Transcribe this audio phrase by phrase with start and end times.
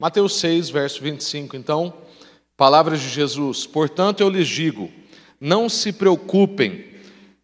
[0.00, 1.54] Mateus 6, verso 25.
[1.54, 1.92] Então,
[2.56, 4.90] palavras de Jesus: Portanto, eu lhes digo,
[5.38, 6.86] não se preocupem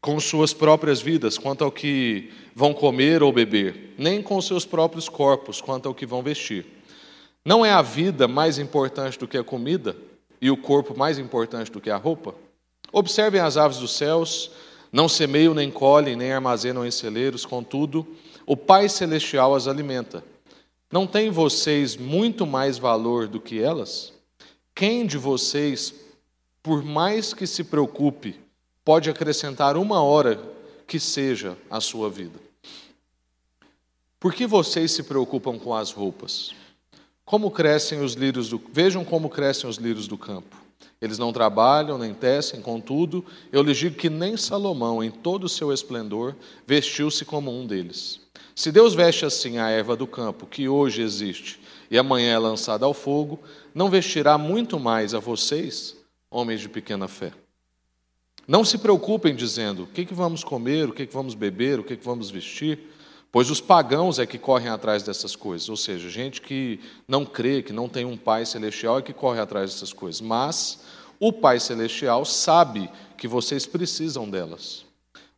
[0.00, 5.07] com suas próprias vidas quanto ao que vão comer ou beber, nem com seus próprios
[5.07, 6.64] corpos quanto ao que vão vestir.
[7.45, 9.95] Não é a vida mais importante do que a comida
[10.41, 12.34] e o corpo mais importante do que a roupa?
[12.91, 14.50] Observem as aves dos céus,
[14.91, 18.07] não semeiam, nem colhem, nem armazenam em celeiros, contudo,
[18.46, 20.25] o Pai Celestial as alimenta.
[20.90, 24.13] Não tem vocês muito mais valor do que elas?
[24.75, 25.93] Quem de vocês,
[26.62, 28.39] por mais que se preocupe,
[28.85, 30.40] pode acrescentar uma hora
[30.86, 32.39] que seja a sua vida?
[34.20, 36.55] Por que vocês se preocupam com as roupas?
[37.25, 40.66] Como crescem os lírios do Vejam como crescem os lírios do campo.
[41.00, 45.48] Eles não trabalham nem tecem, contudo, eu lhes digo que nem Salomão, em todo o
[45.48, 46.34] seu esplendor,
[46.67, 48.20] vestiu-se como um deles.
[48.55, 52.87] Se Deus veste assim a erva do campo, que hoje existe e amanhã é lançada
[52.87, 53.39] ao fogo,
[53.75, 55.97] não vestirá muito mais a vocês,
[56.31, 57.33] homens de pequena fé.
[58.48, 61.84] Não se preocupem dizendo o que, que vamos comer, o que, que vamos beber, o
[61.84, 62.79] que, que vamos vestir,
[63.31, 67.63] pois os pagãos é que correm atrás dessas coisas, ou seja, gente que não crê,
[67.63, 70.21] que não tem um Pai celestial é que corre atrás dessas coisas.
[70.21, 70.81] Mas
[71.19, 74.85] o Pai celestial sabe que vocês precisam delas.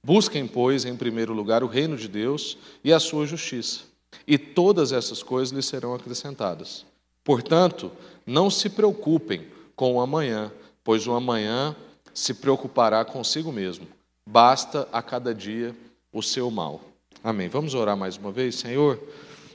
[0.03, 3.81] Busquem, pois, em primeiro lugar o reino de Deus e a sua justiça,
[4.27, 6.87] e todas essas coisas lhes serão acrescentadas.
[7.25, 7.93] Portanto,
[8.25, 10.51] não se preocupem com o amanhã,
[10.83, 11.77] pois o amanhã
[12.15, 13.87] se preocupará consigo mesmo.
[14.27, 15.77] Basta a cada dia
[16.13, 16.88] o seu mal.
[17.23, 17.49] Amém.
[17.49, 19.03] Vamos orar mais uma vez, Senhor.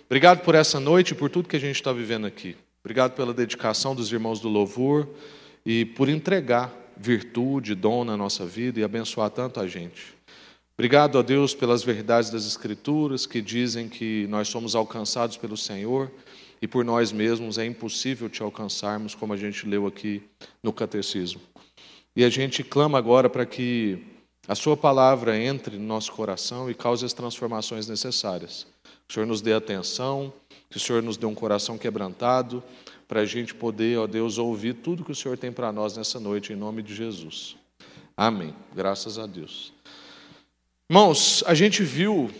[0.05, 2.57] Obrigado por essa noite e por tudo que a gente está vivendo aqui.
[2.83, 5.07] Obrigado pela dedicação dos irmãos do louvor
[5.65, 10.13] e por entregar virtude, dom na nossa vida e abençoar tanto a gente.
[10.77, 16.11] Obrigado a Deus pelas verdades das Escrituras que dizem que nós somos alcançados pelo Senhor
[16.61, 20.21] e por nós mesmos é impossível te alcançarmos, como a gente leu aqui
[20.61, 21.39] no Catecismo.
[22.15, 24.12] E a gente clama agora para que
[24.47, 28.67] a Sua palavra entre no nosso coração e cause as transformações necessárias.
[29.07, 30.33] Que o Senhor nos dê atenção,
[30.69, 32.63] que o Senhor nos dê um coração quebrantado,
[33.07, 36.19] para a gente poder, ó Deus, ouvir tudo que o Senhor tem para nós nessa
[36.19, 37.55] noite, em nome de Jesus.
[38.17, 38.55] Amém.
[38.75, 39.71] Graças a Deus.
[40.89, 42.31] Irmãos, a gente viu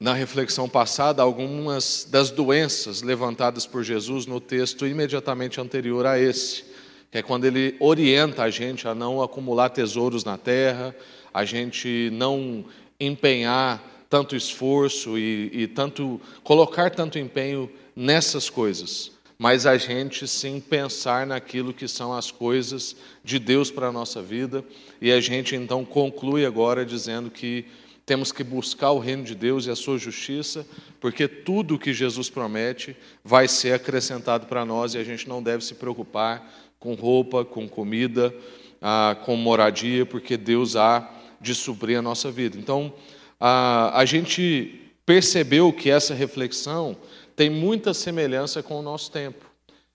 [0.00, 6.64] na reflexão passada algumas das doenças levantadas por Jesus no texto imediatamente anterior a esse,
[7.10, 10.94] que é quando ele orienta a gente a não acumular tesouros na terra,
[11.38, 12.64] a gente não
[12.98, 20.58] empenhar tanto esforço e, e tanto colocar tanto empenho nessas coisas, mas a gente sim
[20.58, 24.64] pensar naquilo que são as coisas de Deus para a nossa vida,
[25.00, 27.66] e a gente então conclui agora dizendo que
[28.04, 30.66] temos que buscar o reino de Deus e a sua justiça,
[31.00, 35.40] porque tudo o que Jesus promete vai ser acrescentado para nós e a gente não
[35.40, 38.34] deve se preocupar com roupa, com comida,
[38.82, 42.58] ah, com moradia, porque Deus há de suprir a nossa vida.
[42.58, 42.92] Então,
[43.38, 46.96] a, a gente percebeu que essa reflexão
[47.34, 49.46] tem muita semelhança com o nosso tempo,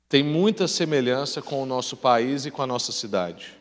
[0.07, 3.57] tem muita semelhança com o nosso país e com a nossa cidade.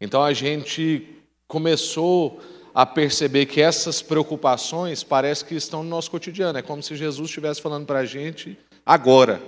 [0.00, 1.06] Então a gente
[1.46, 2.40] começou
[2.74, 6.58] a perceber que essas preocupações parece que estão no nosso cotidiano.
[6.58, 9.40] É como se Jesus estivesse falando para a gente agora.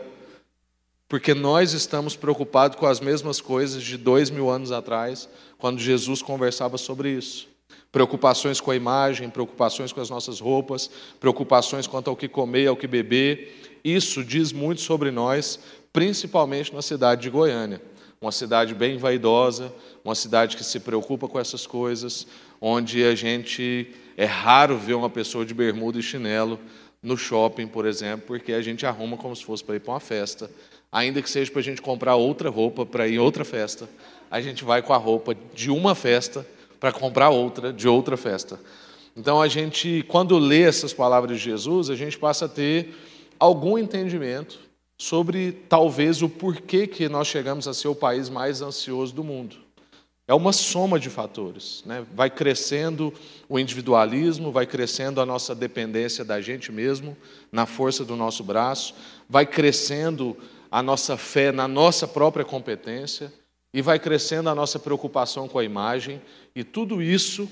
[1.09, 5.29] Porque nós estamos preocupados com as mesmas coisas de dois mil anos atrás,
[5.59, 7.49] quando Jesus conversava sobre isso.
[7.93, 12.77] Preocupações com a imagem, preocupações com as nossas roupas, preocupações quanto ao que comer, ao
[12.77, 13.81] que beber.
[13.85, 15.59] Isso diz muito sobre nós,
[15.93, 17.81] principalmente na cidade de Goiânia.
[18.21, 19.73] Uma cidade bem vaidosa,
[20.05, 22.27] uma cidade que se preocupa com essas coisas,
[22.61, 26.59] onde a gente é raro ver uma pessoa de bermuda e chinelo
[27.03, 30.01] no shopping, por exemplo, porque a gente arruma como se fosse para ir para uma
[30.01, 30.51] festa,
[30.91, 33.89] ainda que seja para a gente comprar outra roupa para ir em outra festa,
[34.31, 36.47] a gente vai com a roupa de uma festa
[36.79, 38.59] para comprar outra de outra festa.
[39.17, 42.95] Então a gente, quando lê essas palavras de Jesus, a gente passa a ter
[43.39, 44.59] algum entendimento
[44.99, 49.57] sobre talvez o porquê que nós chegamos a ser o país mais ansioso do mundo.
[50.29, 51.83] É uma soma de fatores.
[51.87, 52.05] Né?
[52.15, 53.13] Vai crescendo
[53.49, 57.17] o individualismo, vai crescendo a nossa dependência da gente mesmo,
[57.53, 58.95] na força do nosso braço,
[59.29, 60.37] vai crescendo
[60.71, 63.33] a nossa fé na nossa própria competência,
[63.77, 66.19] e vai crescendo a nossa preocupação com a imagem,
[66.55, 67.47] e tudo isso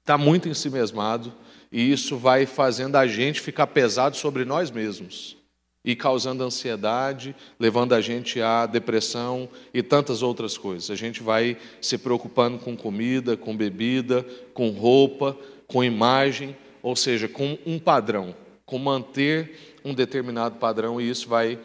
[0.00, 1.30] está muito em si mesmado,
[1.70, 5.36] e isso vai fazendo a gente ficar pesado sobre nós mesmos
[5.84, 10.90] e causando ansiedade, levando a gente à depressão e tantas outras coisas.
[10.90, 14.24] A gente vai se preocupando com comida, com bebida,
[14.54, 18.34] com roupa, com imagem, ou seja, com um padrão,
[18.64, 21.58] com manter um determinado padrão, e isso vai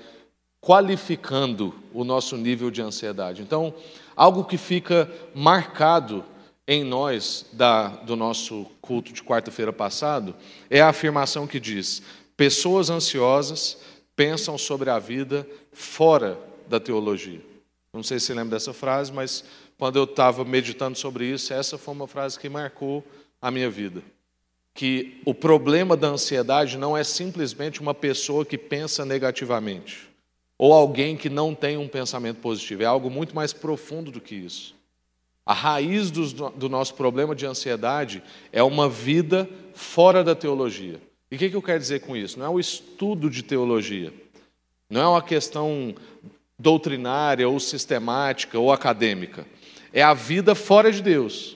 [0.62, 3.42] qualificando o nosso nível de ansiedade.
[3.42, 3.74] Então,
[4.16, 6.24] algo que fica marcado
[6.68, 10.36] em nós da, do nosso culto de quarta-feira passado
[10.70, 12.02] é a afirmação que diz:
[12.36, 13.78] pessoas ansiosas
[14.16, 16.38] pensam sobre a vida fora
[16.68, 17.42] da teologia.
[17.94, 19.44] Não sei se lembra dessa frase, mas
[19.78, 23.04] quando eu estava meditando sobre isso, essa foi uma frase que marcou
[23.42, 24.02] a minha vida.
[24.74, 30.07] Que o problema da ansiedade não é simplesmente uma pessoa que pensa negativamente,
[30.58, 34.36] ou alguém que não tem um pensamento positivo, é algo muito mais profundo do que
[34.36, 34.76] isso.
[35.46, 38.22] A raiz do, do nosso problema de ansiedade
[38.52, 41.00] é uma vida fora da teologia.
[41.32, 42.40] E o que, que eu quero dizer com isso?
[42.40, 44.14] Não é o estudo de teologia,
[44.90, 45.94] não é uma questão
[46.58, 49.46] doutrinária ou sistemática ou acadêmica.
[49.94, 51.56] É a vida fora de Deus.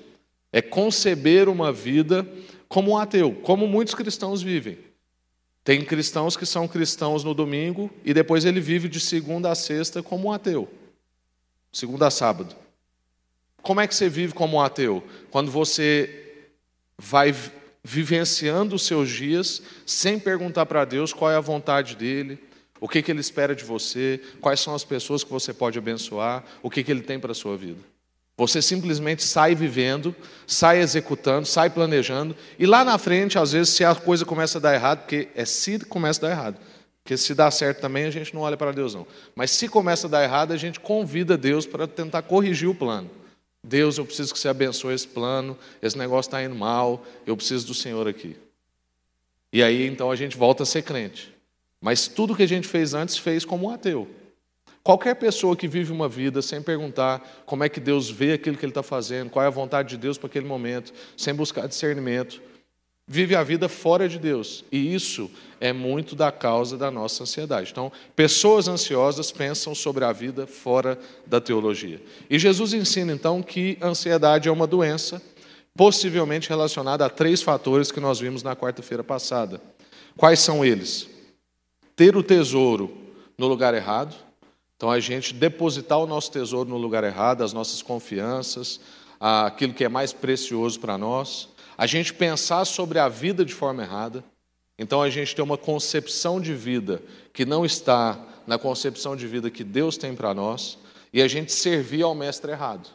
[0.53, 2.27] É conceber uma vida
[2.67, 4.77] como um ateu, como muitos cristãos vivem.
[5.63, 10.01] Tem cristãos que são cristãos no domingo e depois ele vive de segunda a sexta
[10.01, 10.67] como um ateu,
[11.71, 12.55] segunda a sábado.
[13.61, 15.03] Como é que você vive como um ateu?
[15.29, 16.49] Quando você
[16.97, 17.35] vai
[17.83, 22.39] vivenciando os seus dias sem perguntar para Deus qual é a vontade dele,
[22.79, 26.43] o que, que ele espera de você, quais são as pessoas que você pode abençoar,
[26.63, 27.90] o que, que ele tem para a sua vida.
[28.41, 30.15] Você simplesmente sai vivendo,
[30.47, 34.61] sai executando, sai planejando, e lá na frente, às vezes, se a coisa começa a
[34.61, 36.57] dar errado, porque é se começa a dar errado,
[37.03, 39.05] porque se dá certo também, a gente não olha para Deus, não.
[39.35, 43.11] Mas se começa a dar errado, a gente convida Deus para tentar corrigir o plano.
[43.63, 47.67] Deus, eu preciso que você abençoe esse plano, esse negócio está indo mal, eu preciso
[47.67, 48.35] do Senhor aqui.
[49.53, 51.31] E aí, então, a gente volta a ser crente.
[51.79, 54.07] Mas tudo que a gente fez antes, fez como um ateu.
[54.83, 58.65] Qualquer pessoa que vive uma vida sem perguntar como é que Deus vê aquilo que
[58.65, 62.41] ele está fazendo, qual é a vontade de Deus para aquele momento, sem buscar discernimento,
[63.07, 64.65] vive a vida fora de Deus.
[64.71, 65.29] E isso
[65.59, 67.69] é muito da causa da nossa ansiedade.
[67.71, 72.01] Então, pessoas ansiosas pensam sobre a vida fora da teologia.
[72.27, 75.21] E Jesus ensina então que a ansiedade é uma doença,
[75.75, 79.61] possivelmente relacionada a três fatores que nós vimos na quarta-feira passada.
[80.17, 81.07] Quais são eles?
[81.95, 82.97] Ter o tesouro
[83.37, 84.30] no lugar errado
[84.81, 88.79] então, a gente depositar o nosso tesouro no lugar errado, as nossas confianças,
[89.19, 93.83] aquilo que é mais precioso para nós, a gente pensar sobre a vida de forma
[93.83, 94.23] errada.
[94.79, 96.99] Então, a gente tem uma concepção de vida
[97.31, 100.79] que não está na concepção de vida que Deus tem para nós,
[101.13, 102.89] e a gente servir ao mestre errado.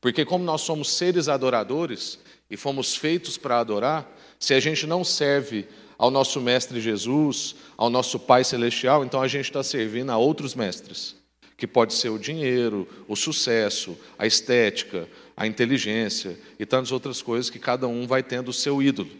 [0.00, 2.18] Porque, como nós somos seres adoradores
[2.48, 4.10] e fomos feitos para adorar,
[4.40, 5.68] se a gente não serve
[5.98, 10.54] ao nosso Mestre Jesus, ao nosso Pai Celestial, então a gente está servindo a outros
[10.54, 11.25] mestres
[11.56, 17.48] que pode ser o dinheiro, o sucesso, a estética, a inteligência e tantas outras coisas
[17.48, 19.10] que cada um vai tendo o seu ídolo.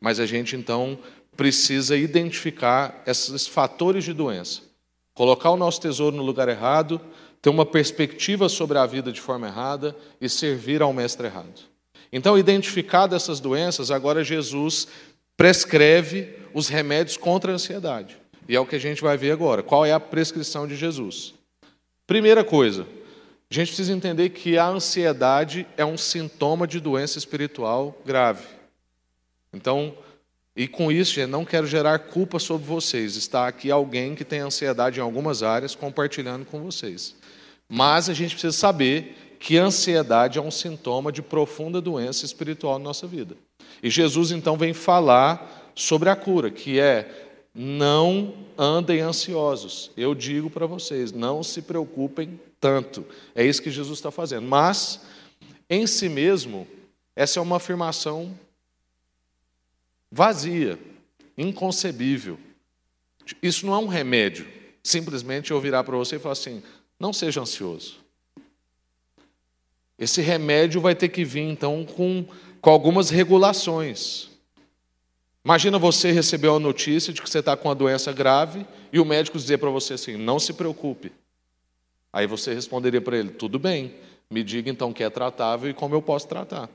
[0.00, 0.98] Mas a gente então
[1.36, 4.62] precisa identificar esses fatores de doença,
[5.14, 7.00] colocar o nosso tesouro no lugar errado,
[7.40, 11.70] ter uma perspectiva sobre a vida de forma errada e servir ao mestre errado.
[12.12, 14.88] Então, identificado essas doenças, agora Jesus
[15.36, 18.19] prescreve os remédios contra a ansiedade.
[18.50, 19.62] E é o que a gente vai ver agora.
[19.62, 21.34] Qual é a prescrição de Jesus?
[22.04, 22.84] Primeira coisa,
[23.48, 28.44] a gente precisa entender que a ansiedade é um sintoma de doença espiritual grave.
[29.52, 29.94] Então,
[30.56, 33.14] e com isso, gente, não quero gerar culpa sobre vocês.
[33.14, 37.14] Está aqui alguém que tem ansiedade em algumas áreas compartilhando com vocês.
[37.68, 42.80] Mas a gente precisa saber que a ansiedade é um sintoma de profunda doença espiritual
[42.80, 43.36] na nossa vida.
[43.80, 49.90] E Jesus então vem falar sobre a cura, que é não andem ansiosos.
[49.96, 53.04] Eu digo para vocês, não se preocupem tanto.
[53.34, 54.46] É isso que Jesus está fazendo.
[54.46, 55.00] Mas,
[55.68, 56.66] em si mesmo,
[57.14, 58.38] essa é uma afirmação
[60.10, 60.78] vazia,
[61.36, 62.38] inconcebível.
[63.42, 64.46] Isso não é um remédio.
[64.82, 66.62] Simplesmente eu virar para você e falar assim:
[66.98, 67.98] não seja ansioso.
[69.98, 72.24] Esse remédio vai ter que vir, então, com,
[72.60, 74.29] com algumas regulações.
[75.44, 79.04] Imagina você receber uma notícia de que você está com uma doença grave e o
[79.04, 81.12] médico dizer para você assim: não se preocupe.
[82.12, 83.94] Aí você responderia para ele: tudo bem,
[84.30, 86.68] me diga então que é tratável e como eu posso tratar.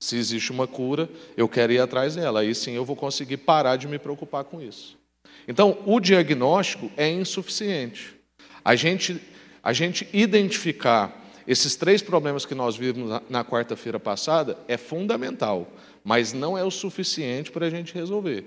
[0.00, 2.40] Se existe uma cura, eu quero ir atrás dela.
[2.40, 4.98] Aí sim eu vou conseguir parar de me preocupar com isso.
[5.46, 8.14] Então, o diagnóstico é insuficiente.
[8.64, 9.20] A gente,
[9.62, 15.66] a gente identificar esses três problemas que nós vimos na, na quarta-feira passada é fundamental
[16.04, 18.44] mas não é o suficiente para a gente resolver.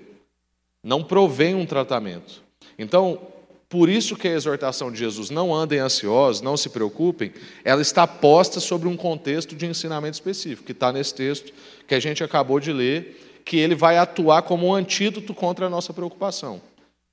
[0.82, 2.42] Não provém um tratamento.
[2.78, 3.20] Então,
[3.68, 7.32] por isso que a exortação de Jesus, não andem ansiosos, não se preocupem,
[7.64, 11.52] ela está posta sobre um contexto de ensinamento específico, que está nesse texto
[11.86, 15.70] que a gente acabou de ler, que ele vai atuar como um antídoto contra a
[15.70, 16.60] nossa preocupação.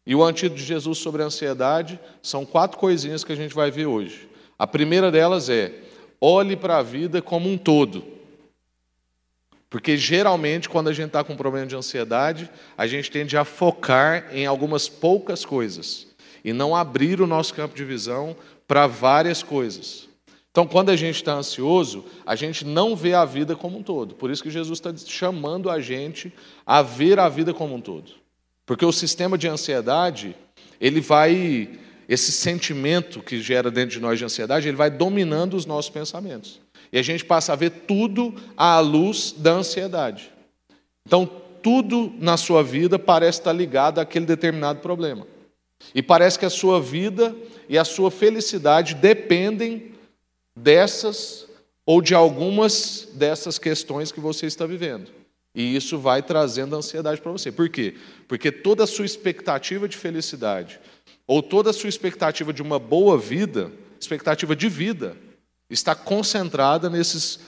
[0.06, 3.72] E o antídoto de Jesus sobre a ansiedade são quatro coisinhas que a gente vai
[3.72, 4.28] ver hoje.
[4.58, 5.74] A primeira delas é:
[6.20, 8.04] olhe para a vida como um todo.
[9.72, 13.46] Porque geralmente, quando a gente está com um problema de ansiedade, a gente tende a
[13.46, 16.08] focar em algumas poucas coisas
[16.44, 18.36] e não abrir o nosso campo de visão
[18.68, 20.10] para várias coisas.
[20.52, 24.14] Então, quando a gente está ansioso, a gente não vê a vida como um todo.
[24.14, 26.34] Por isso que Jesus está chamando a gente
[26.66, 28.12] a ver a vida como um todo.
[28.66, 30.36] Porque o sistema de ansiedade,
[30.82, 35.66] ele vai, esse sentimento que gera dentro de nós de ansiedade, ele vai dominando os
[35.66, 36.61] nossos pensamentos.
[36.92, 40.32] E a gente passa a ver tudo à luz da ansiedade.
[41.06, 41.30] Então,
[41.62, 45.26] tudo na sua vida parece estar ligado àquele determinado problema.
[45.96, 47.36] E parece que a sua vida
[47.70, 49.92] e a sua felicidade dependem
[50.56, 51.48] dessas
[51.86, 55.12] ou de algumas dessas questões que você está vivendo.
[55.54, 57.52] E isso vai trazendo ansiedade para você.
[57.52, 57.96] Por quê?
[58.28, 60.80] Porque toda a sua expectativa de felicidade,
[61.28, 65.18] ou toda a sua expectativa de uma boa vida, expectativa de vida,
[65.74, 67.40] está concentrada nesses,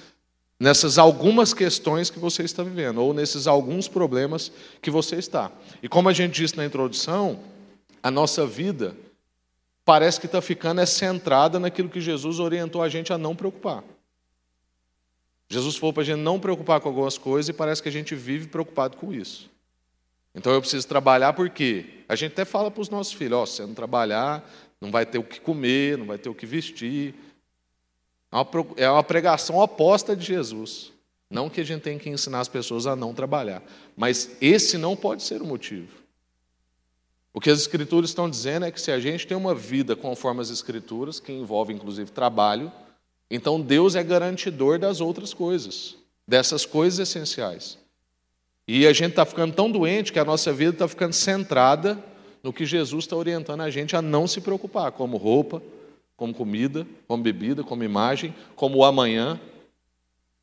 [0.59, 4.51] nessas algumas questões que você está vivendo, ou nesses alguns problemas
[4.81, 5.51] que você está.
[5.81, 7.39] E como a gente disse na introdução,
[8.01, 8.95] a nossa vida
[9.85, 13.83] parece que está ficando é centrada naquilo que Jesus orientou a gente a não preocupar.
[15.49, 18.15] Jesus falou para a gente não preocupar com algumas coisas e parece que a gente
[18.15, 19.51] vive preocupado com isso.
[20.33, 23.61] Então eu preciso trabalhar porque a gente até fala para os nossos filhos: oh, se
[23.61, 24.49] não trabalhar,
[24.81, 27.13] não vai ter o que comer, não vai ter o que vestir.
[28.75, 30.91] É uma é pregação oposta de Jesus.
[31.29, 33.61] Não que a gente tem que ensinar as pessoas a não trabalhar,
[33.95, 36.03] mas esse não pode ser o motivo.
[37.33, 40.41] O que as Escrituras estão dizendo é que se a gente tem uma vida conforme
[40.41, 42.71] as Escrituras, que envolve inclusive trabalho,
[43.29, 45.95] então Deus é garantidor das outras coisas,
[46.27, 47.79] dessas coisas essenciais.
[48.67, 51.97] E a gente está ficando tão doente que a nossa vida está ficando centrada
[52.43, 55.61] no que Jesus está orientando a gente a não se preocupar, como roupa,
[56.23, 59.37] como comida, como bebida, como imagem, como o amanhã.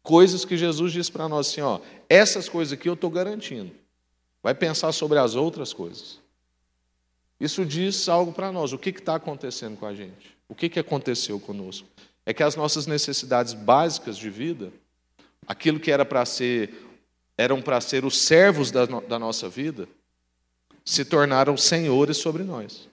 [0.02, 3.72] Coisas que Jesus diz para nós assim: ó, essas coisas aqui eu estou garantindo.
[4.42, 6.20] Vai pensar sobre as outras coisas.
[7.40, 8.74] Isso diz algo para nós.
[8.74, 10.36] O que está acontecendo com a gente?
[10.46, 11.88] O que, que aconteceu conosco?
[12.26, 14.70] É que as nossas necessidades básicas de vida,
[15.46, 16.74] aquilo que era para ser,
[17.38, 19.88] eram para ser os servos da, da nossa vida,
[20.84, 22.86] se tornaram senhores sobre nós.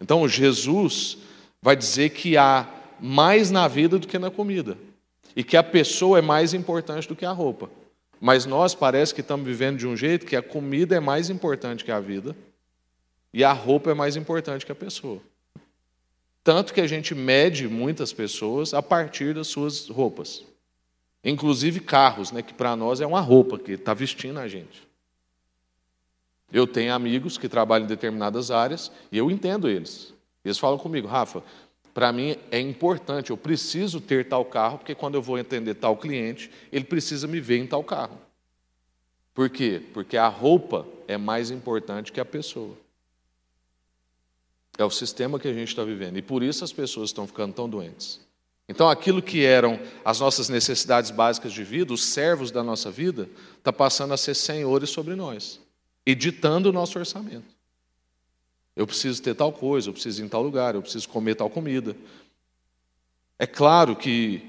[0.00, 1.18] Então Jesus
[1.64, 2.68] vai dizer que há
[3.00, 4.76] mais na vida do que na comida.
[5.34, 7.70] E que a pessoa é mais importante do que a roupa.
[8.20, 11.82] Mas nós parece que estamos vivendo de um jeito que a comida é mais importante
[11.82, 12.36] que a vida
[13.32, 15.22] e a roupa é mais importante que a pessoa.
[16.44, 20.44] Tanto que a gente mede muitas pessoas a partir das suas roupas.
[21.24, 24.86] Inclusive carros, né, que para nós é uma roupa que está vestindo a gente.
[26.52, 30.12] Eu tenho amigos que trabalham em determinadas áreas e eu entendo eles.
[30.44, 31.42] Eles falam comigo, Rafa,
[31.94, 35.96] para mim é importante, eu preciso ter tal carro, porque quando eu vou atender tal
[35.96, 38.18] cliente, ele precisa me ver em tal carro.
[39.32, 39.80] Por quê?
[39.92, 42.76] Porque a roupa é mais importante que a pessoa.
[44.76, 46.16] É o sistema que a gente está vivendo.
[46.18, 48.20] E por isso as pessoas estão ficando tão doentes.
[48.68, 53.28] Então, aquilo que eram as nossas necessidades básicas de vida, os servos da nossa vida,
[53.58, 55.60] está passando a ser senhores sobre nós,
[56.06, 57.53] editando o nosso orçamento.
[58.76, 61.48] Eu preciso ter tal coisa, eu preciso ir em tal lugar, eu preciso comer tal
[61.48, 61.96] comida.
[63.38, 64.42] É claro que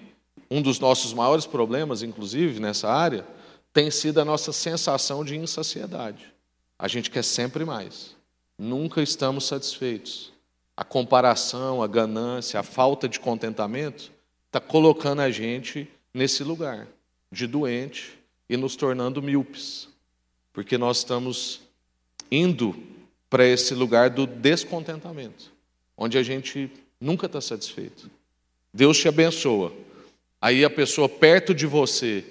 [0.49, 3.25] um dos nossos maiores problemas, inclusive nessa área,
[3.73, 6.33] tem sido a nossa sensação de insaciedade.
[6.77, 8.15] A gente quer sempre mais.
[8.57, 10.31] Nunca estamos satisfeitos.
[10.77, 14.11] A comparação, a ganância, a falta de contentamento
[14.47, 16.87] está colocando a gente nesse lugar
[17.31, 18.17] de doente
[18.49, 19.89] e nos tornando míopes,
[20.53, 21.61] porque nós estamos
[22.31, 22.75] indo
[23.35, 25.51] para esse lugar do descontentamento,
[25.97, 28.09] onde a gente nunca está satisfeito.
[28.73, 29.73] Deus te abençoa.
[30.39, 32.23] Aí a pessoa perto de você,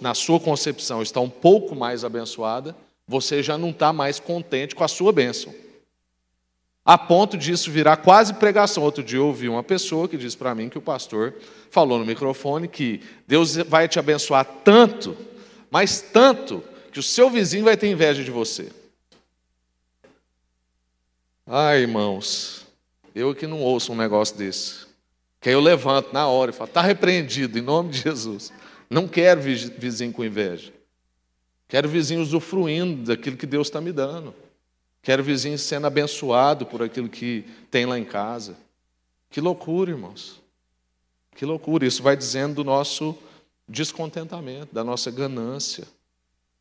[0.00, 2.74] na sua concepção, está um pouco mais abençoada
[3.06, 5.54] você já não está mais contente com a sua bênção.
[6.84, 8.82] A ponto disso virar quase pregação.
[8.82, 11.32] Outro dia eu ouvi uma pessoa que disse para mim que o pastor
[11.70, 15.16] falou no microfone que Deus vai te abençoar tanto,
[15.70, 18.81] mas tanto, que o seu vizinho vai ter inveja de você.
[21.46, 22.66] Ai, irmãos,
[23.14, 24.86] eu que não ouço um negócio desse.
[25.40, 28.52] Que aí eu levanto na hora e falo, está repreendido, em nome de Jesus.
[28.88, 30.72] Não quero vizinho com inveja.
[31.66, 34.34] Quero vizinhos usufruindo daquilo que Deus está me dando.
[35.02, 38.56] Quero vizinhos sendo abençoado por aquilo que tem lá em casa.
[39.30, 40.40] Que loucura, irmãos.
[41.34, 41.84] Que loucura.
[41.86, 43.18] Isso vai dizendo do nosso
[43.66, 45.88] descontentamento, da nossa ganância.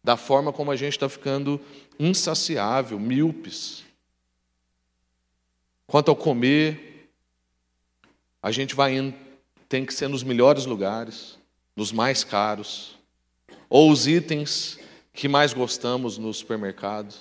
[0.04, 1.62] da forma como a gente está ficando
[2.00, 3.84] insaciável, míopes.
[5.92, 7.10] Quanto ao comer,
[8.42, 9.14] a gente vai indo,
[9.68, 11.38] tem que ser nos melhores lugares,
[11.76, 12.96] nos mais caros,
[13.70, 14.80] ou os itens
[15.12, 17.14] que mais gostamos no supermercado.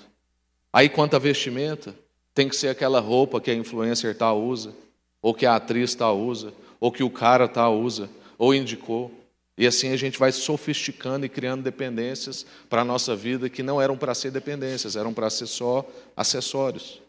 [0.72, 1.96] Aí, quanto à vestimenta,
[2.32, 4.72] tem que ser aquela roupa que a influencer tal usa,
[5.20, 8.08] ou que a atriz tal usa, ou que o cara tal usa,
[8.38, 9.10] ou indicou.
[9.58, 13.82] E assim a gente vai sofisticando e criando dependências para a nossa vida que não
[13.82, 15.84] eram para ser dependências, eram para ser só
[16.16, 17.00] acessórios.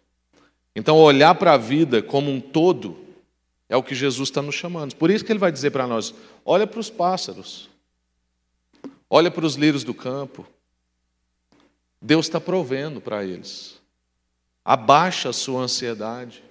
[0.75, 2.97] Então, olhar para a vida como um todo
[3.71, 4.95] é o que Jesus está nos chamando.
[4.95, 6.13] Por isso que ele vai dizer para nós:
[6.45, 7.69] olha para os pássaros,
[9.09, 10.45] olha para os lírios do campo,
[12.01, 13.79] Deus está provendo para eles.
[14.63, 16.43] Abaixa a sua ansiedade,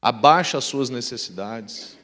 [0.00, 1.98] abaixa as suas necessidades,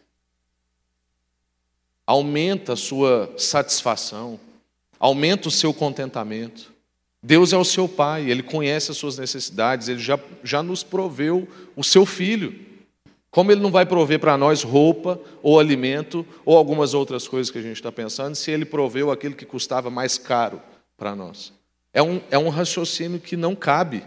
[2.07, 4.41] aumenta a sua satisfação,
[4.99, 6.74] aumenta o seu contentamento.
[7.27, 11.49] Deus é o seu Pai, Ele conhece as suas necessidades, Ele já, já nos proveu
[11.75, 12.55] o seu Filho.
[13.31, 17.57] Como Ele não vai prover para nós roupa, ou alimento, ou algumas outras coisas que
[17.57, 20.61] a gente está pensando, se Ele proveu aquilo que custava mais caro
[20.99, 21.51] para nós?
[21.95, 24.05] É um, é um raciocínio que não cabe.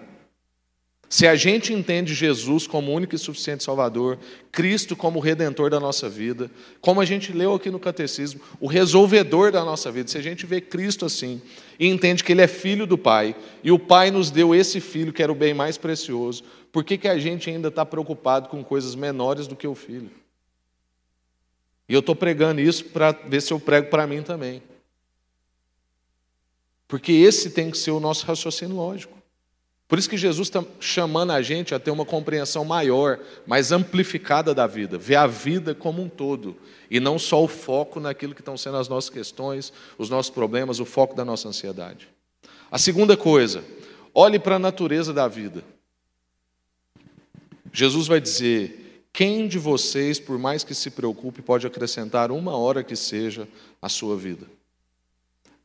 [1.10, 4.20] Se a gente entende Jesus como único e suficiente Salvador,
[4.52, 9.52] Cristo como redentor da nossa vida, como a gente leu aqui no Catecismo, o resolvedor
[9.52, 11.42] da nossa vida, se a gente vê Cristo assim
[11.80, 15.14] e entende que Ele é filho do Pai, e o Pai nos deu esse filho
[15.14, 18.62] que era o bem mais precioso, por que, que a gente ainda está preocupado com
[18.62, 20.12] coisas menores do que o filho?
[21.88, 24.62] E eu estou pregando isso para ver se eu prego para mim também.
[26.86, 29.17] Porque esse tem que ser o nosso raciocínio lógico.
[29.88, 34.54] Por isso que Jesus está chamando a gente a ter uma compreensão maior, mais amplificada
[34.54, 36.58] da vida, ver a vida como um todo,
[36.92, 40.80] e não só o foco naquilo que estão sendo as nossas questões, os nossos problemas,
[40.82, 42.10] o foco da nossa ansiedade.
[42.70, 43.64] A segunda coisa,
[44.14, 45.64] olhe para a natureza da vida.
[47.72, 52.84] Jesus vai dizer: quem de vocês, por mais que se preocupe, pode acrescentar uma hora
[52.84, 53.48] que seja
[53.82, 54.46] à sua vida?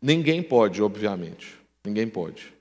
[0.01, 1.59] Ninguém pode, obviamente.
[1.85, 2.53] Ninguém pode.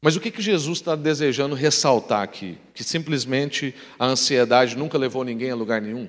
[0.00, 2.58] Mas o que, que Jesus está desejando ressaltar aqui?
[2.74, 6.08] Que simplesmente a ansiedade nunca levou ninguém a lugar nenhum?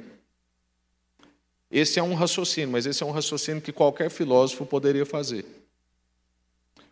[1.71, 5.45] Esse é um raciocínio, mas esse é um raciocínio que qualquer filósofo poderia fazer.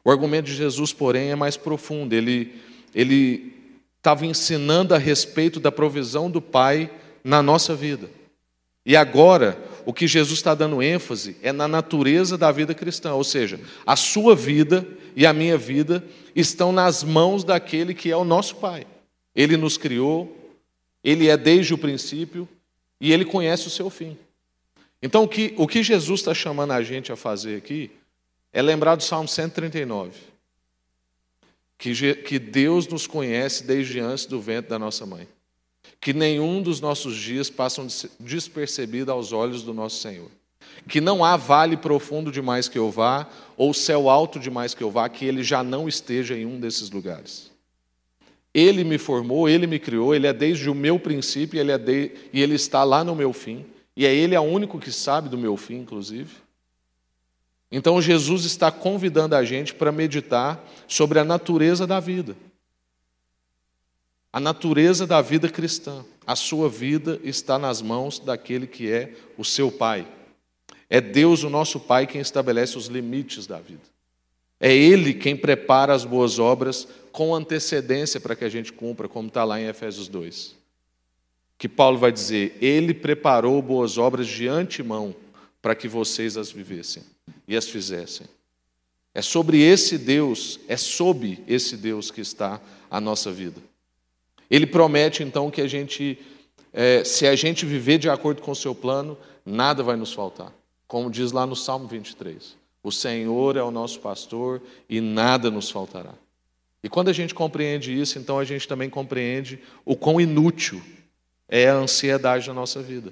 [0.03, 2.13] O argumento de Jesus, porém, é mais profundo.
[2.13, 2.61] Ele
[2.95, 3.53] ele
[3.97, 6.89] estava ensinando a respeito da provisão do Pai
[7.23, 8.09] na nossa vida.
[8.85, 13.23] E agora, o que Jesus está dando ênfase é na natureza da vida cristã, ou
[13.23, 16.03] seja, a sua vida e a minha vida
[16.35, 18.85] estão nas mãos daquele que é o nosso Pai.
[19.35, 20.53] Ele nos criou,
[21.03, 22.47] ele é desde o princípio
[22.99, 24.17] e ele conhece o seu fim.
[25.01, 27.91] Então, o que, o que Jesus está chamando a gente a fazer aqui
[28.51, 30.11] é lembrar do Salmo 139.
[31.77, 35.27] Que, que Deus nos conhece desde antes do ventre da nossa mãe
[36.05, 37.87] que nenhum dos nossos dias passam
[38.19, 40.29] despercebido aos olhos do nosso Senhor.
[40.87, 44.91] Que não há vale profundo demais que eu vá, ou céu alto demais que eu
[44.91, 47.51] vá, que ele já não esteja em um desses lugares.
[48.53, 52.11] Ele me formou, ele me criou, ele é desde o meu princípio ele é de,
[52.31, 53.65] e ele está lá no meu fim.
[53.95, 56.31] E é ele é o único que sabe do meu fim, inclusive.
[57.71, 62.35] Então Jesus está convidando a gente para meditar sobre a natureza da vida
[64.35, 66.03] a natureza da vida cristã.
[66.27, 70.05] A sua vida está nas mãos daquele que é o seu Pai.
[70.89, 73.81] É Deus, o nosso Pai, quem estabelece os limites da vida.
[74.59, 79.27] É Ele quem prepara as boas obras com antecedência para que a gente cumpra, como
[79.27, 80.55] está lá em Efésios 2.
[81.57, 85.15] Que Paulo vai dizer: Ele preparou boas obras de antemão
[85.61, 87.03] para que vocês as vivessem
[87.47, 88.27] e as fizessem.
[89.13, 92.59] É sobre esse Deus, é sob esse Deus que está
[92.91, 93.61] a nossa vida.
[94.49, 96.19] Ele promete então que a gente,
[96.73, 100.53] é, se a gente viver de acordo com o seu plano, nada vai nos faltar.
[100.87, 102.55] Como diz lá no Salmo 23.
[102.83, 106.13] O Senhor é o nosso pastor e nada nos faltará.
[106.83, 110.81] E quando a gente compreende isso, então a gente também compreende o quão inútil
[111.49, 113.11] é a ansiedade na nossa vida.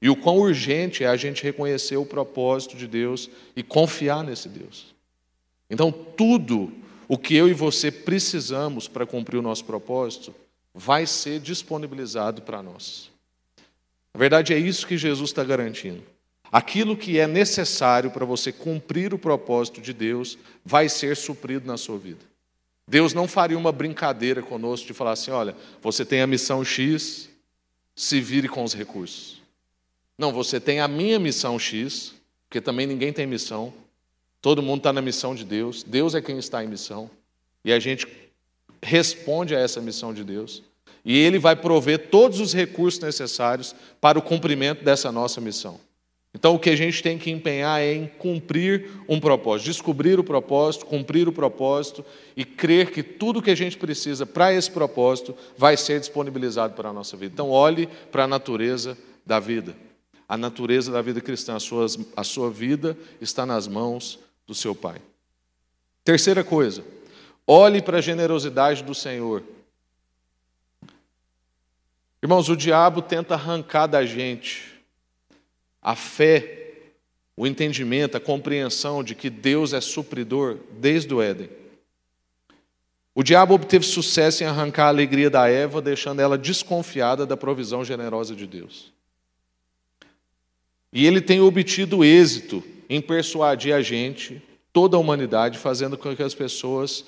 [0.00, 4.48] E o quão urgente é a gente reconhecer o propósito de Deus e confiar nesse
[4.48, 4.94] Deus.
[5.68, 6.72] Então, tudo
[7.08, 10.34] o que eu e você precisamos para cumprir o nosso propósito
[10.74, 13.10] vai ser disponibilizado para nós.
[14.12, 16.13] Na verdade, é isso que Jesus está garantindo.
[16.54, 21.76] Aquilo que é necessário para você cumprir o propósito de Deus vai ser suprido na
[21.76, 22.20] sua vida.
[22.86, 27.28] Deus não faria uma brincadeira conosco de falar assim: olha, você tem a missão X,
[27.96, 29.42] se vire com os recursos.
[30.16, 32.14] Não, você tem a minha missão X,
[32.48, 33.74] porque também ninguém tem missão.
[34.40, 37.10] Todo mundo está na missão de Deus, Deus é quem está em missão,
[37.64, 38.06] e a gente
[38.80, 40.62] responde a essa missão de Deus,
[41.04, 45.80] e Ele vai prover todos os recursos necessários para o cumprimento dessa nossa missão.
[46.34, 50.24] Então, o que a gente tem que empenhar é em cumprir um propósito, descobrir o
[50.24, 52.04] propósito, cumprir o propósito
[52.36, 56.88] e crer que tudo que a gente precisa para esse propósito vai ser disponibilizado para
[56.88, 57.32] a nossa vida.
[57.32, 59.76] Então, olhe para a natureza da vida.
[60.28, 64.74] A natureza da vida cristã, a, suas, a sua vida está nas mãos do seu
[64.74, 65.00] Pai.
[66.02, 66.84] Terceira coisa,
[67.46, 69.44] olhe para a generosidade do Senhor.
[72.20, 74.73] Irmãos, o diabo tenta arrancar da gente
[75.84, 76.72] a fé,
[77.36, 81.50] o entendimento, a compreensão de que Deus é supridor desde o Éden.
[83.14, 87.84] O diabo obteve sucesso em arrancar a alegria da Eva, deixando ela desconfiada da provisão
[87.84, 88.92] generosa de Deus.
[90.92, 94.42] E ele tem obtido êxito em persuadir a gente,
[94.72, 97.04] toda a humanidade, fazendo com que as pessoas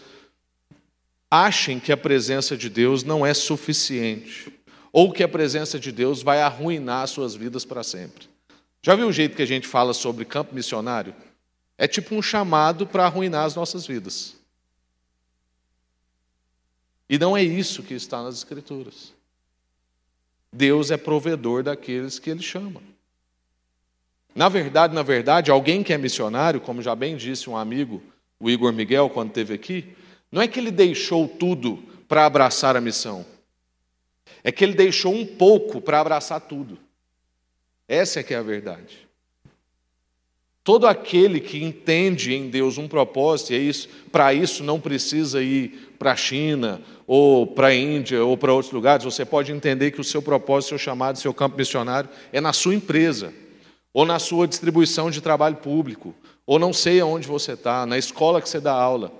[1.30, 4.52] achem que a presença de Deus não é suficiente,
[4.92, 8.35] ou que a presença de Deus vai arruinar suas vidas para sempre.
[8.82, 11.14] Já viu o jeito que a gente fala sobre campo missionário?
[11.76, 14.36] É tipo um chamado para arruinar as nossas vidas.
[17.08, 19.12] E não é isso que está nas Escrituras.
[20.52, 22.80] Deus é provedor daqueles que Ele chama.
[24.34, 28.02] Na verdade, na verdade, alguém que é missionário, como já bem disse um amigo,
[28.38, 29.96] o Igor Miguel, quando esteve aqui,
[30.30, 33.24] não é que ele deixou tudo para abraçar a missão.
[34.44, 36.78] É que ele deixou um pouco para abraçar tudo.
[37.88, 39.06] Essa é que é a verdade.
[40.66, 45.40] Todo aquele que entende em Deus um propósito, e é isso, para isso não precisa
[45.40, 49.92] ir para a China, ou para a Índia, ou para outros lugares, você pode entender
[49.92, 53.32] que o seu propósito, seu chamado, seu campo missionário é na sua empresa,
[53.94, 56.12] ou na sua distribuição de trabalho público,
[56.44, 59.12] ou não sei aonde você está, na escola que você dá aula.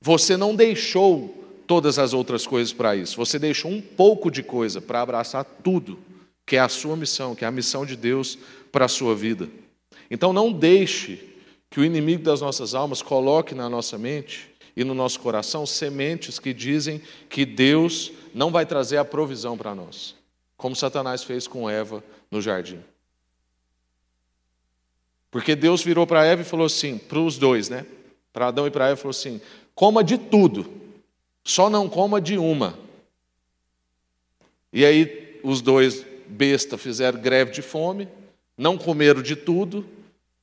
[0.00, 1.34] Você não deixou
[1.68, 6.07] todas as outras coisas para isso, você deixou um pouco de coisa para abraçar tudo
[6.48, 8.38] que é a sua missão, que é a missão de Deus
[8.72, 9.50] para a sua vida.
[10.10, 11.36] Então não deixe
[11.68, 16.38] que o inimigo das nossas almas coloque na nossa mente e no nosso coração sementes
[16.38, 20.16] que dizem que Deus não vai trazer a provisão para nós,
[20.56, 22.80] como Satanás fez com Eva no jardim.
[25.30, 27.84] Porque Deus virou para Eva e falou assim, para os dois, né?
[28.32, 29.38] Para Adão e para Eva, falou assim:
[29.74, 30.72] coma de tudo,
[31.44, 32.78] só não coma de uma.
[34.72, 38.08] E aí os dois besta fizeram greve de fome,
[38.56, 39.86] não comeram de tudo,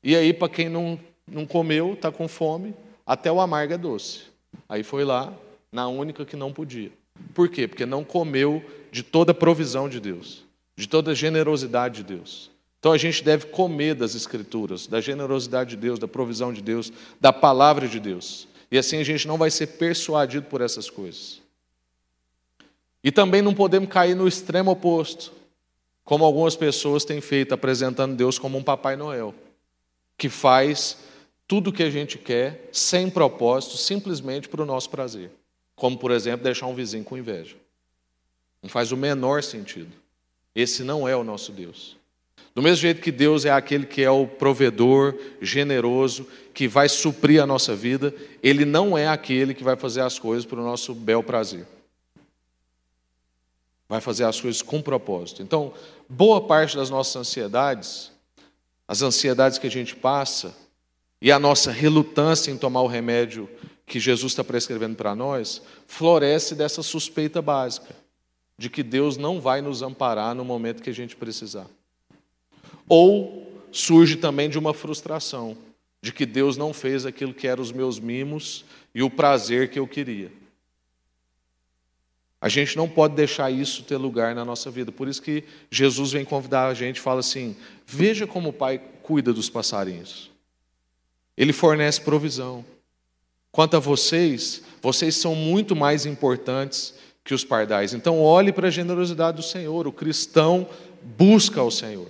[0.03, 4.21] e aí, para quem não, não comeu, está com fome, até o amargo é doce.
[4.69, 5.33] Aí foi lá,
[5.71, 6.91] na única que não podia.
[7.33, 7.67] Por quê?
[7.67, 10.45] Porque não comeu de toda a provisão de Deus,
[10.75, 12.51] de toda a generosidade de Deus.
[12.79, 16.93] Então a gente deve comer das Escrituras, da generosidade de Deus, da provisão de Deus,
[17.19, 18.47] da palavra de Deus.
[18.71, 21.41] E assim a gente não vai ser persuadido por essas coisas.
[23.03, 25.33] E também não podemos cair no extremo oposto,
[26.05, 29.35] como algumas pessoas têm feito, apresentando Deus como um Papai Noel,
[30.17, 30.97] que faz
[31.47, 35.31] tudo o que a gente quer, sem propósito, simplesmente para o nosso prazer.
[35.75, 37.55] Como, por exemplo, deixar um vizinho com inveja.
[38.63, 39.91] Não faz o menor sentido.
[40.55, 41.97] Esse não é o nosso Deus.
[42.55, 47.43] Do mesmo jeito que Deus é aquele que é o provedor generoso, que vai suprir
[47.43, 50.95] a nossa vida, Ele não é aquele que vai fazer as coisas para o nosso
[50.95, 51.67] bel prazer.
[53.89, 55.43] Vai fazer as coisas com propósito.
[55.43, 55.73] Então,
[56.09, 58.11] boa parte das nossas ansiedades,
[58.87, 60.55] as ansiedades que a gente passa
[61.21, 63.49] e a nossa relutância em tomar o remédio
[63.85, 67.95] que Jesus está prescrevendo para nós, floresce dessa suspeita básica
[68.57, 71.67] de que Deus não vai nos amparar no momento que a gente precisar.
[72.87, 75.57] Ou surge também de uma frustração
[76.01, 78.63] de que Deus não fez aquilo que eram os meus mimos
[78.93, 80.31] e o prazer que eu queria.
[82.45, 84.91] A gente não pode deixar isso ter lugar na nossa vida.
[84.91, 87.55] Por isso que Jesus vem convidar a gente e fala assim:
[87.87, 90.29] veja como o Pai cuida dos passarinhos.
[91.35, 92.63] Ele fornece provisão.
[93.51, 97.95] Quanto a vocês, vocês são muito mais importantes que os pardais.
[97.95, 99.87] Então, olhe para a generosidade do Senhor.
[99.87, 100.69] O cristão
[101.01, 102.09] busca o Senhor.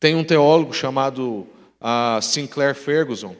[0.00, 1.46] Tem um teólogo chamado
[1.80, 3.36] uh, Sinclair Ferguson,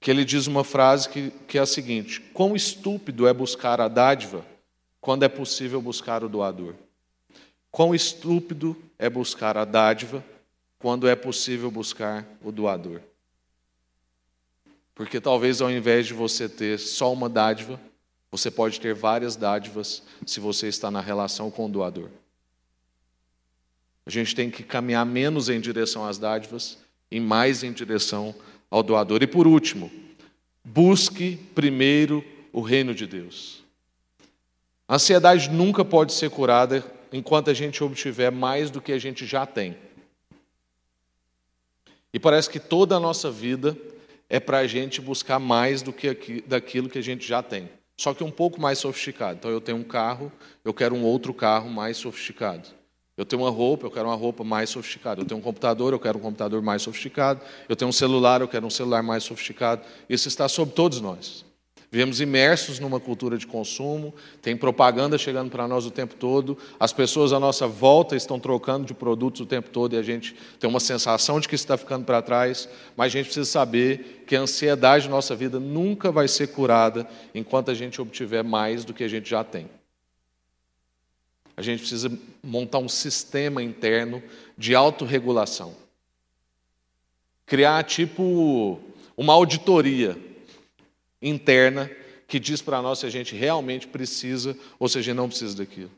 [0.00, 3.88] que ele diz uma frase que, que é a seguinte: Quão estúpido é buscar a
[3.88, 4.51] dádiva
[5.02, 6.74] quando é possível buscar o doador.
[7.72, 10.24] Quão estúpido é buscar a dádiva
[10.78, 13.00] quando é possível buscar o doador.
[14.94, 17.80] Porque talvez ao invés de você ter só uma dádiva,
[18.30, 22.08] você pode ter várias dádivas se você está na relação com o doador.
[24.06, 26.78] A gente tem que caminhar menos em direção às dádivas
[27.10, 28.32] e mais em direção
[28.70, 29.20] ao doador.
[29.20, 29.90] E por último,
[30.64, 33.61] busque primeiro o reino de Deus.
[34.92, 39.24] A ansiedade nunca pode ser curada enquanto a gente obtiver mais do que a gente
[39.24, 39.74] já tem.
[42.12, 43.74] E parece que toda a nossa vida
[44.28, 47.70] é para a gente buscar mais do que aqui, daquilo que a gente já tem.
[47.96, 49.38] Só que um pouco mais sofisticado.
[49.38, 50.30] Então eu tenho um carro,
[50.62, 52.68] eu quero um outro carro mais sofisticado.
[53.16, 55.22] Eu tenho uma roupa, eu quero uma roupa mais sofisticada.
[55.22, 57.40] Eu tenho um computador, eu quero um computador mais sofisticado.
[57.66, 59.86] Eu tenho um celular, eu quero um celular mais sofisticado.
[60.06, 61.50] Isso está sobre todos nós.
[61.92, 66.90] Vivemos imersos numa cultura de consumo, tem propaganda chegando para nós o tempo todo, as
[66.90, 70.70] pessoas à nossa volta estão trocando de produtos o tempo todo e a gente tem
[70.70, 74.40] uma sensação de que está ficando para trás, mas a gente precisa saber que a
[74.40, 79.04] ansiedade da nossa vida nunca vai ser curada enquanto a gente obtiver mais do que
[79.04, 79.68] a gente já tem.
[81.54, 82.10] A gente precisa
[82.42, 84.22] montar um sistema interno
[84.56, 85.76] de autorregulação.
[87.44, 88.80] Criar tipo
[89.14, 90.31] uma auditoria
[91.22, 91.90] interna
[92.26, 95.56] que diz para nós se a gente realmente precisa ou se a gente não precisa
[95.56, 95.90] daquilo.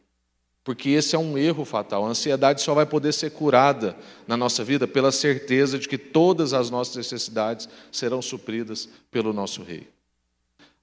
[0.64, 2.04] Porque esse é um erro fatal.
[2.04, 6.54] A ansiedade só vai poder ser curada na nossa vida pela certeza de que todas
[6.54, 9.94] as nossas necessidades serão supridas pelo nosso Rei.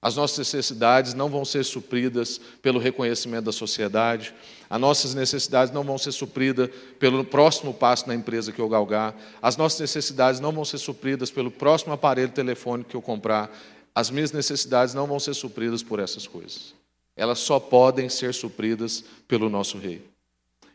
[0.00, 4.34] As nossas necessidades não vão ser supridas pelo reconhecimento da sociedade,
[4.68, 9.14] as nossas necessidades não vão ser supridas pelo próximo passo na empresa que eu galgar,
[9.40, 13.56] as nossas necessidades não vão ser supridas pelo próximo aparelho telefônico que eu comprar,
[13.94, 16.74] as minhas necessidades não vão ser supridas por essas coisas.
[17.16, 20.02] Elas só podem ser supridas pelo nosso Rei.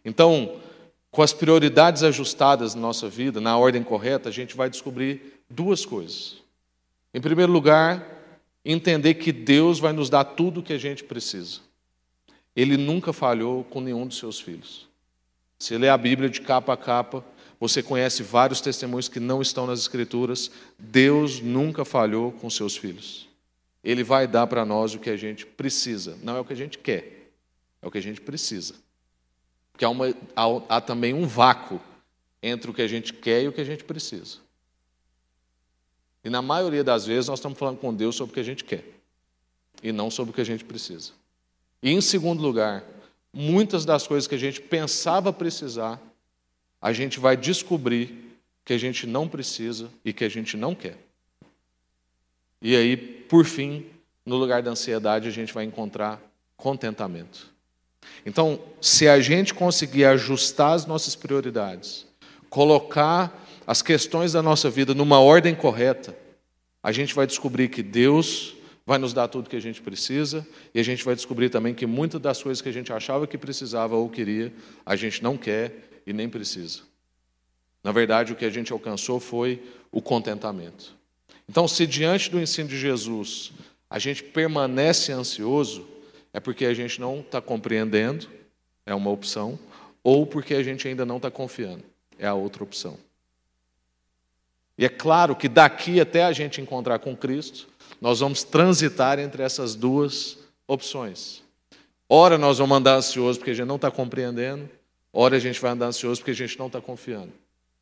[0.05, 0.59] Então,
[1.09, 5.85] com as prioridades ajustadas na nossa vida, na ordem correta, a gente vai descobrir duas
[5.85, 6.37] coisas.
[7.13, 8.05] Em primeiro lugar,
[8.63, 11.61] entender que Deus vai nos dar tudo o que a gente precisa.
[12.55, 14.87] Ele nunca falhou com nenhum dos seus filhos.
[15.57, 17.25] Se lê a Bíblia de capa a capa,
[17.59, 20.51] você conhece vários testemunhos que não estão nas Escrituras.
[20.77, 23.27] Deus nunca falhou com seus filhos.
[23.83, 26.17] Ele vai dar para nós o que a gente precisa.
[26.21, 27.31] Não é o que a gente quer,
[27.81, 28.75] é o que a gente precisa.
[29.71, 31.79] Porque há, uma, há, há também um vácuo
[32.41, 34.37] entre o que a gente quer e o que a gente precisa.
[36.23, 38.63] E na maioria das vezes nós estamos falando com Deus sobre o que a gente
[38.63, 38.83] quer
[39.81, 41.11] e não sobre o que a gente precisa.
[41.81, 42.83] E em segundo lugar,
[43.31, 46.01] muitas das coisas que a gente pensava precisar
[46.81, 50.97] a gente vai descobrir que a gente não precisa e que a gente não quer.
[52.61, 53.85] E aí, por fim,
[54.25, 56.21] no lugar da ansiedade, a gente vai encontrar
[56.55, 57.51] contentamento.
[58.25, 62.05] Então, se a gente conseguir ajustar as nossas prioridades,
[62.49, 66.15] colocar as questões da nossa vida numa ordem correta,
[66.81, 70.79] a gente vai descobrir que Deus vai nos dar tudo que a gente precisa e
[70.79, 73.95] a gente vai descobrir também que muitas das coisas que a gente achava que precisava
[73.95, 74.53] ou queria,
[74.85, 76.79] a gente não quer e nem precisa.
[77.83, 80.95] Na verdade, o que a gente alcançou foi o contentamento.
[81.47, 83.51] Então, se diante do ensino de Jesus
[83.89, 85.87] a gente permanece ansioso,
[86.33, 88.27] é porque a gente não está compreendendo,
[88.85, 89.59] é uma opção,
[90.03, 91.83] ou porque a gente ainda não está confiando,
[92.17, 92.97] é a outra opção.
[94.77, 97.67] E é claro que daqui até a gente encontrar com Cristo,
[97.99, 101.41] nós vamos transitar entre essas duas opções.
[102.09, 104.69] Ora, nós vamos andar ansioso porque a gente não está compreendendo,
[105.11, 107.31] Ora, a gente vai andar ansioso porque a gente não está confiando.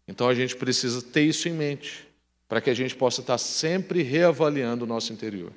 [0.07, 2.07] Então, a gente precisa ter isso em mente,
[2.47, 5.51] para que a gente possa estar sempre reavaliando o nosso interior.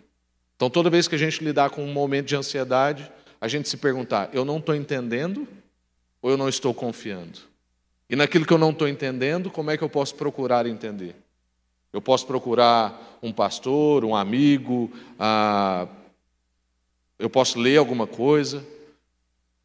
[0.57, 3.77] Então, toda vez que a gente lidar com um momento de ansiedade, a gente se
[3.77, 5.47] perguntar: eu não estou entendendo
[6.21, 7.39] ou eu não estou confiando?
[8.11, 11.15] E naquilo que eu não estou entendendo, como é que eu posso procurar entender?
[11.93, 15.87] Eu posso procurar um pastor, um amigo, ah,
[17.19, 18.65] eu posso ler alguma coisa.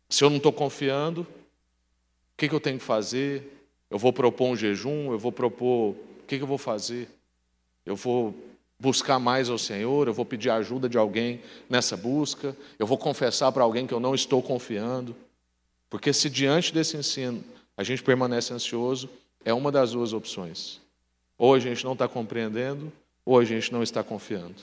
[0.10, 1.26] Se eu não estou confiando,
[2.34, 3.68] o que, que eu tenho que fazer?
[3.90, 5.12] Eu vou propor um jejum?
[5.12, 5.92] Eu vou propor.
[5.92, 7.08] O que, que eu vou fazer?
[7.86, 8.36] Eu vou
[8.80, 10.08] buscar mais ao Senhor?
[10.08, 12.56] Eu vou pedir ajuda de alguém nessa busca?
[12.80, 15.16] Eu vou confessar para alguém que eu não estou confiando?
[15.90, 17.44] Porque se diante desse ensino
[17.78, 19.10] a gente permanece ansioso,
[19.46, 20.82] é uma das duas opções.
[21.38, 22.92] Ou a gente não está compreendendo,
[23.26, 24.56] ou a gente não está confiando.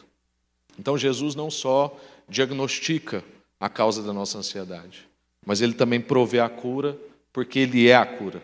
[0.79, 1.97] Então Jesus não só
[2.29, 3.25] diagnostica
[3.59, 5.07] a causa da nossa ansiedade,
[5.45, 6.99] mas ele também provê a cura
[7.33, 8.43] porque Ele é a cura.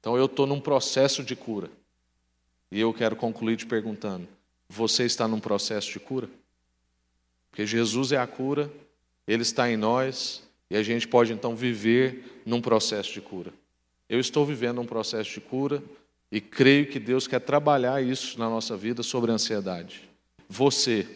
[0.00, 1.70] Então eu estou num processo de cura.
[2.70, 4.28] E eu quero concluir te perguntando:
[4.68, 6.28] você está num processo de cura?
[7.50, 8.70] Porque Jesus é a cura,
[9.26, 13.52] Ele está em nós, e a gente pode então viver num processo de cura.
[14.08, 15.82] Eu estou vivendo um processo de cura
[16.30, 20.08] e creio que Deus quer trabalhar isso na nossa vida sobre a ansiedade.
[20.48, 21.06] Você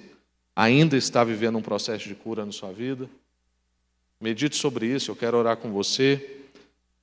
[0.54, 3.08] ainda está vivendo um processo de cura na sua vida?
[4.22, 6.38] Medite sobre isso, eu quero orar com você,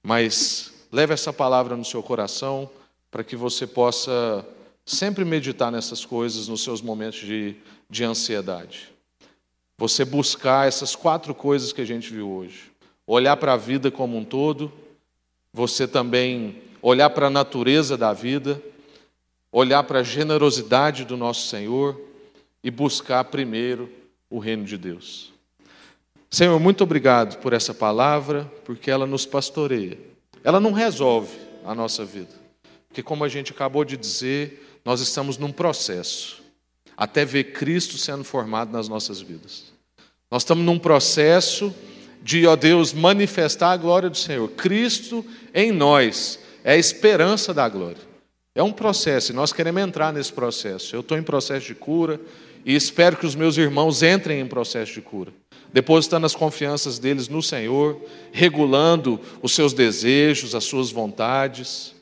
[0.01, 2.69] mas leve essa palavra no seu coração
[3.11, 4.47] para que você possa
[4.85, 7.57] sempre meditar nessas coisas nos seus momentos de,
[7.89, 8.89] de ansiedade.
[9.77, 12.71] Você buscar essas quatro coisas que a gente viu hoje.
[13.05, 14.71] Olhar para a vida como um todo,
[15.51, 18.63] você também olhar para a natureza da vida,
[19.51, 21.99] olhar para a generosidade do nosso Senhor
[22.63, 23.89] e buscar primeiro
[24.29, 25.37] o reino de Deus.
[26.31, 29.97] Senhor, muito obrigado por essa palavra, porque ela nos pastoreia.
[30.43, 32.33] Ela não resolve a nossa vida,
[32.87, 36.41] porque, como a gente acabou de dizer, nós estamos num processo
[36.95, 39.71] até ver Cristo sendo formado nas nossas vidas.
[40.29, 41.73] Nós estamos num processo
[42.21, 44.49] de, ó Deus, manifestar a glória do Senhor.
[44.49, 48.09] Cristo em nós é a esperança da glória.
[48.53, 50.93] É um processo e nós queremos entrar nesse processo.
[50.93, 52.19] Eu estou em processo de cura
[52.65, 55.31] e espero que os meus irmãos entrem em processo de cura,
[55.71, 57.99] depositando as confianças deles no Senhor,
[58.31, 61.93] regulando os seus desejos, as suas vontades,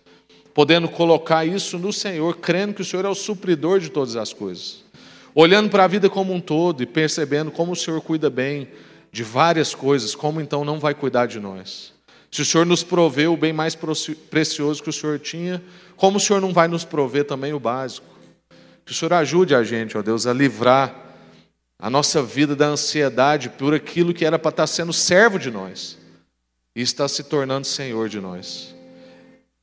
[0.53, 4.34] podendo colocar isso no Senhor, crendo que o Senhor é o supridor de todas as
[4.34, 4.84] coisas,
[5.36, 8.69] olhando para a vida como um todo e percebendo como o Senhor cuida bem
[9.12, 11.93] de várias coisas, como então não vai cuidar de nós?
[12.32, 13.75] Se o Senhor nos proveu o bem mais
[14.30, 15.62] precioso que o Senhor tinha,
[15.95, 18.08] como o Senhor não vai nos prover também o básico?
[18.86, 21.07] Que o Senhor ajude a gente, ó Deus, a livrar
[21.79, 25.97] a nossa vida da ansiedade por aquilo que era para estar sendo servo de nós
[26.75, 28.75] e está se tornando Senhor de nós.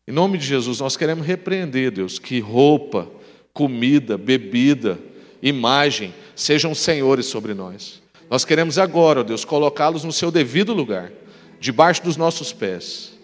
[0.07, 3.11] Em nome de Jesus, nós queremos repreender, Deus, que roupa,
[3.53, 4.99] comida, bebida,
[5.43, 8.03] imagem sejam senhores sobre nós.
[8.31, 11.11] Nós queremos agora, Deus, colocá-los no seu devido lugar
[11.59, 13.15] debaixo dos nossos pés,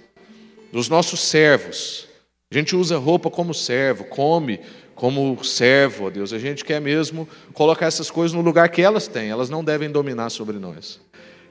[0.72, 2.08] dos nossos servos.
[2.50, 4.60] A gente usa roupa como servo, come
[5.00, 6.30] como servo, ó Deus.
[6.30, 9.90] A gente quer mesmo colocar essas coisas no lugar que elas têm, elas não devem
[9.90, 11.00] dominar sobre nós.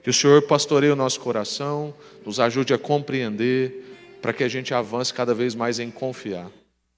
[0.03, 1.91] Que o Senhor pastoreie o nosso coração,
[2.23, 3.87] nos ajude a compreender,
[4.21, 6.45] para que a gente avance cada vez mais em confiar.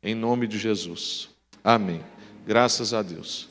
[0.04, 1.30] Em nome de Jesus.
[1.64, 2.02] Amém.
[2.46, 3.48] Graças a Deus.